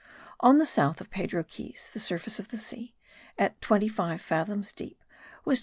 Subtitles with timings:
[0.39, 2.95] On the south of Pedro Keys the surface of the sea,
[3.37, 5.03] at twenty five fathoms deep,
[5.45, 5.59] was 26.